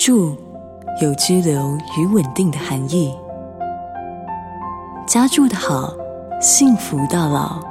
[0.00, 0.34] 住
[1.02, 3.14] 有居留与稳定的含义。
[5.06, 5.92] 家住的好，
[6.40, 7.62] 幸福到老。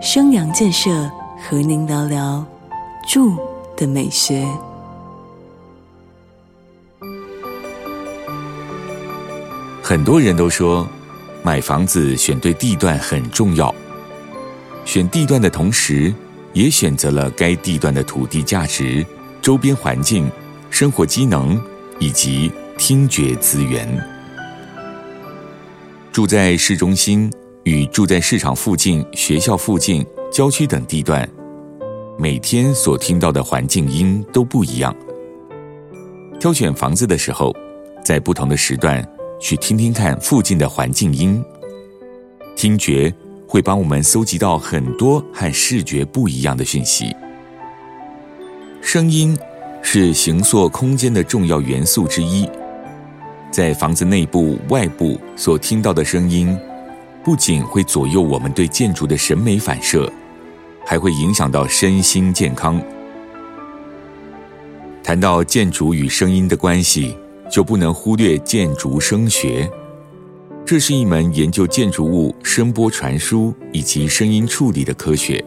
[0.00, 1.10] 生阳建设
[1.42, 2.44] 和您聊聊
[3.08, 3.36] 住
[3.76, 4.46] 的美学。
[9.82, 10.86] 很多人都说，
[11.42, 13.74] 买房子选对地段很重要。
[14.84, 16.14] 选地段的同时，
[16.52, 19.04] 也选择了该地段的土地价值、
[19.42, 20.30] 周边环境、
[20.70, 21.60] 生活机能
[21.98, 23.88] 以及听觉资源。
[26.12, 27.30] 住在市中心
[27.64, 31.28] 与住在市场附近、学校附近、郊区等地段，
[32.18, 34.94] 每天所听到的环境音都不一样。
[36.40, 37.54] 挑选房子的时候，
[38.04, 39.06] 在不同的时段。
[39.40, 41.40] 去听听看附近的环境音，
[42.56, 43.14] 听觉
[43.46, 47.14] 会帮我们搜集到很多和视觉不一样的讯息。
[48.82, 49.38] 声音
[49.90, 52.46] 是形塑空间的重要元素之一，
[53.50, 56.54] 在房子内部、外部所听到的声音，
[57.24, 60.12] 不仅会左右我们对建筑的审美反射，
[60.84, 62.78] 还会影响到身心健康。
[65.02, 67.16] 谈到建筑与声音的关系。
[67.50, 69.66] 就不能忽略建筑声学，
[70.66, 75.42] 这是一门研究建筑物声波传输以及声音处理的科学，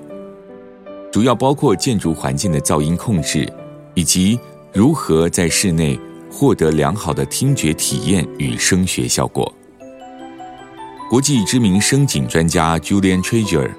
[1.12, 3.48] 主要包括建筑环境的噪音控制，
[3.94, 4.40] 以及
[4.74, 9.54] 如何在室内获得良好的听觉体验与声学效果。
[11.10, 13.70] 国际知名声景专家 Julian Treasure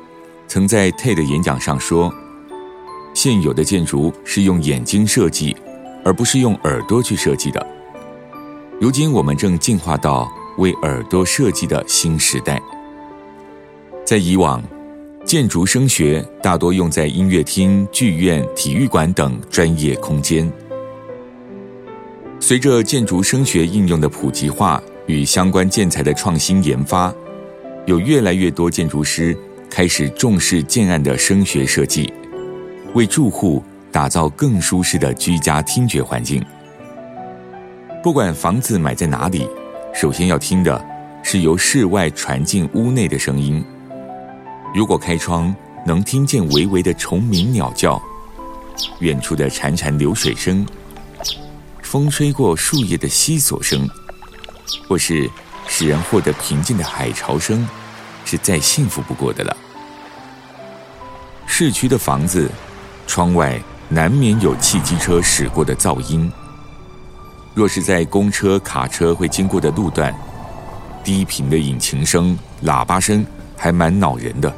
[0.46, 2.12] 曾在 TED 演讲上说
[3.14, 5.56] ：“现有的建筑是用眼睛设计，
[6.04, 7.66] 而不是用耳朵去设计的。”
[8.78, 12.60] 如今，我们正进化到为耳朵设计的新时代。
[14.04, 14.62] 在以往，
[15.24, 20.50] 建筑声学大多用在音乐厅、剧院、体育馆等专业空间。
[22.40, 27.14] 随着建筑声学应用的普及化与相关建材的创新研发，
[27.86, 29.36] 有越来越多建筑师
[29.70, 32.12] 开始重视建案的声学设计，
[32.94, 36.44] 为住户打造更舒适的居家听觉环境。
[38.02, 39.48] 不管房子买在哪里，
[39.94, 40.84] 首先要听的
[41.22, 43.64] 是由室外传进屋内的声音。
[44.74, 48.00] 如果开窗能听见微微的虫鸣鸟叫，
[49.00, 50.66] 远处的潺潺流水声，
[51.82, 53.86] 风吹过树叶的悉索声，
[54.88, 55.28] 或是
[55.68, 57.68] 使人获得平静的海潮声，
[58.24, 59.54] 是再幸福不过的了。
[61.46, 62.50] 市区的房子，
[63.06, 63.60] 窗外
[63.90, 66.32] 难免有汽机车驶过的噪音。
[67.52, 70.14] 若是在公车、卡车会经过的路段，
[71.04, 73.26] 低频的引擎声、喇叭声
[73.62, 74.52] 还蛮恼人的。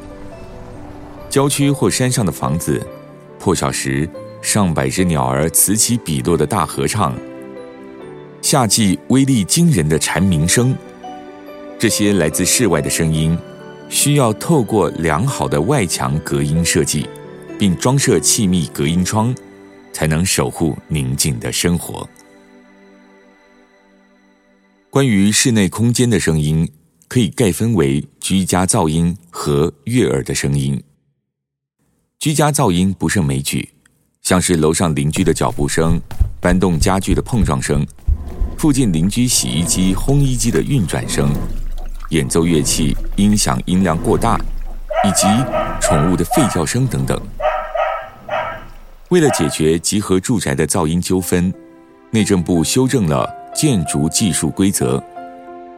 [1.29, 2.83] 郊区或山上的房子，
[3.37, 4.09] 破晓时
[4.41, 7.15] 上百只鸟儿此起彼落的大合唱，
[8.41, 10.75] 夏季威力惊人的蝉鸣声，
[11.77, 13.37] 这些来自室外的声音，
[13.89, 17.07] 需要透过良好的外墙隔音设计，
[17.59, 19.35] 并装设气密隔音窗，
[19.93, 22.09] 才能守护宁静的生活。
[24.89, 26.67] 关于室内空间的声音，
[27.07, 30.83] 可以概分为居家噪音和悦耳的声音。
[32.17, 33.69] 居家噪音不胜枚举，
[34.23, 36.01] 像是楼上邻居的脚步声、
[36.41, 37.85] 搬动家具的碰撞声、
[38.57, 41.31] 附近邻居洗衣机、烘衣机的运转声、
[42.09, 44.39] 演奏乐器音响音量过大，
[45.07, 45.27] 以及
[45.79, 47.21] 宠物的吠叫声等等。
[49.09, 51.53] 为了解决集合住宅的噪音纠纷，
[52.09, 53.31] 内政部修正了。
[53.53, 55.01] 建筑技术规则，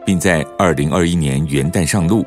[0.06, 2.26] 并在二零二一年元旦上路，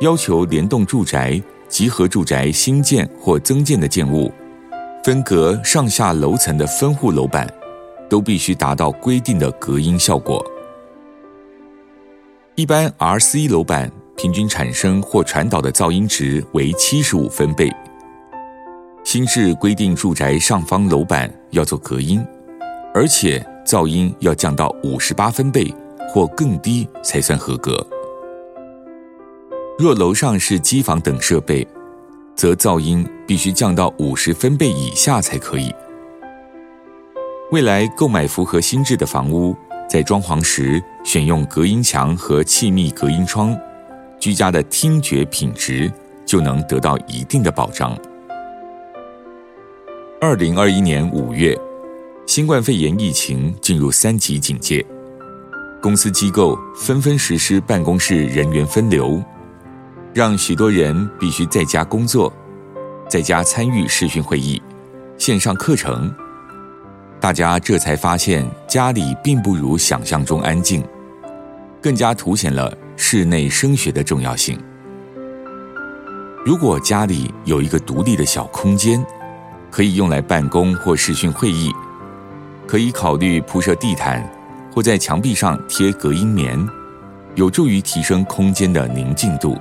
[0.00, 4.32] 要求联动住宅、集合住宅新建或增建的建物，
[5.04, 7.48] 分隔上下楼层的分户楼板，
[8.08, 10.44] 都必须达到规定的隔音效果。
[12.56, 17.70] 一般 R C 楼板平均产生或传导的噪音值为七十五分贝，
[19.04, 22.24] 新制规定住宅上方楼板要做隔音，
[22.94, 23.44] 而且。
[23.64, 25.74] 噪音要降到五十八分贝
[26.06, 27.74] 或更低才算合格。
[29.76, 31.66] 若楼上是机房等设备，
[32.36, 35.74] 则噪音必须降到五十分贝以下才可以。
[37.50, 39.56] 未来购买符合新制的房屋，
[39.90, 43.56] 在装潢时选用隔音墙和气密隔音窗，
[44.20, 45.92] 居家的听觉品质
[46.24, 47.98] 就能得到一定的保障。
[50.20, 51.58] 二零二一年五月。
[52.26, 54.82] 新冠肺炎疫情进入三级警戒，
[55.82, 59.22] 公司机构纷纷实施办公室人员分流，
[60.14, 62.32] 让许多人必须在家工作，
[63.08, 64.62] 在家参与视讯会议、
[65.18, 66.14] 线上课程。
[67.18, 70.84] 大家这才发现家里并不如想象中安静，
[71.82, 74.56] 更加凸显了室内声学的重要性。
[76.44, 79.04] 如果家里有一个独立的小空间，
[79.68, 81.72] 可以用来办公或视讯会议，
[82.68, 84.24] 可以考虑铺设地毯
[84.72, 86.64] 或在墙壁上贴隔音棉，
[87.34, 89.58] 有助于提升空间的宁静度。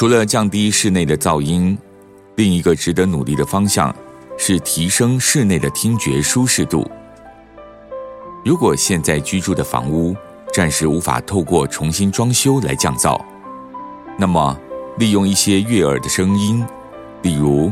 [0.00, 1.76] 除了降低室内的噪音，
[2.36, 3.94] 另一个值得努力的方向
[4.38, 6.90] 是提升室内的听觉舒适度。
[8.42, 10.16] 如果现在居住的房屋
[10.54, 13.20] 暂时无法透过重新装修来降噪，
[14.18, 14.58] 那么
[14.96, 16.64] 利用一些悦耳的声音，
[17.20, 17.70] 例如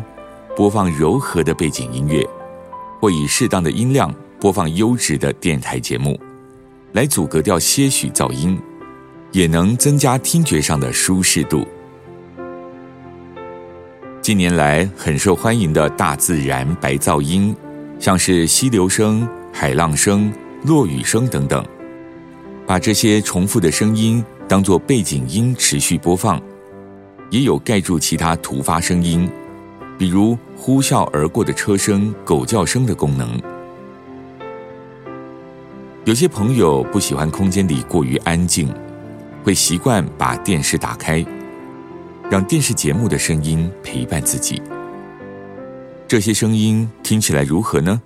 [0.54, 2.28] 播放柔和的背景音乐，
[3.00, 6.20] 或以适当的音量播放优质的电台节目，
[6.92, 8.60] 来阻隔掉些许噪音，
[9.32, 11.66] 也能增加听觉上的舒适度。
[14.28, 17.56] 近年来很受欢迎的大自然白噪音，
[17.98, 20.30] 像是溪流声、海浪声、
[20.66, 21.64] 落雨声等等，
[22.66, 26.38] 把这些重复的声音当作背景音持续播放，
[27.30, 29.26] 也有盖住其他突发声音，
[29.96, 33.40] 比如呼啸而过的车声、狗叫声的功能。
[36.04, 38.70] 有些朋友不喜欢空间里过于安静，
[39.42, 41.24] 会习惯把电视打开。
[42.30, 44.60] 让电视节目的声音陪伴自己，
[46.06, 48.02] 这些声音听起来如何呢？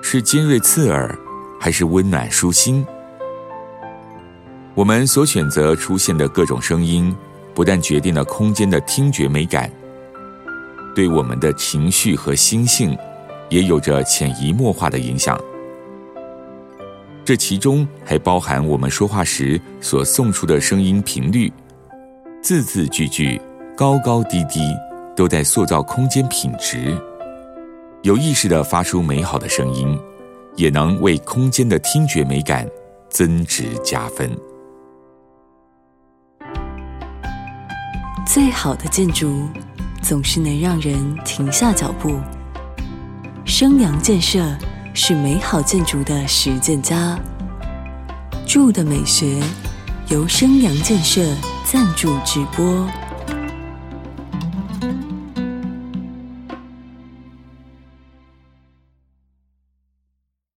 [0.00, 1.12] 是尖锐刺耳，
[1.60, 2.86] 还是温暖舒心？
[4.76, 7.12] 我们所选择出现的各种声音，
[7.54, 9.68] 不但决定了空间的听觉美感，
[10.94, 12.96] 对我们的情绪和心性
[13.50, 15.36] 也有着潜移默化的影响。
[17.24, 21.52] 这其中还包含我们说话时所送出的声音频率。
[22.42, 23.40] 字字句句、
[23.76, 24.60] 高高低低，
[25.14, 27.00] 都在塑造空间品质。
[28.02, 29.96] 有意识的发出美好的声音，
[30.56, 32.68] 也能为空间的听觉美感
[33.08, 34.28] 增值加分。
[38.26, 39.46] 最好的建筑，
[40.02, 42.18] 总是能让人停下脚步。
[43.44, 44.44] 生阳建设
[44.94, 47.16] 是美好建筑的实践家。
[48.48, 49.40] 住的美学，
[50.08, 51.22] 由生阳建设。
[51.72, 53.01] 赞助直播。